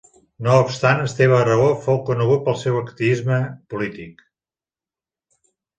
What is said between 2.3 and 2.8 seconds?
pel